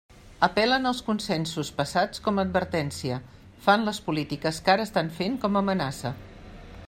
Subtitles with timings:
[0.45, 3.19] Apel·len als consensos passats com a advertència,
[3.67, 6.19] fan les polítiques que ara estan fent com a amenaça.